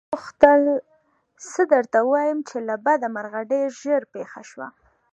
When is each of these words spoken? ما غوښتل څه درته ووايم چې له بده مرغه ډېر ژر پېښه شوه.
ما 0.03 0.09
غوښتل 0.15 0.61
څه 1.51 1.61
درته 1.73 1.97
ووايم 2.03 2.39
چې 2.49 2.57
له 2.67 2.75
بده 2.85 3.07
مرغه 3.15 3.41
ډېر 3.51 3.67
ژر 3.81 4.03
پېښه 4.13 4.41
شوه. 4.49 4.67